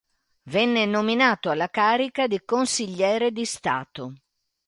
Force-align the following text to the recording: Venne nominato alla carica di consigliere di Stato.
Venne 0.45 0.87
nominato 0.87 1.51
alla 1.51 1.69
carica 1.69 2.25
di 2.25 2.41
consigliere 2.43 3.29
di 3.31 3.45
Stato. 3.45 4.15